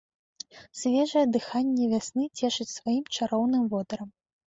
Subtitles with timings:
[0.79, 4.09] Свежае дыханне вясны цешыць сваім чароўным водарам.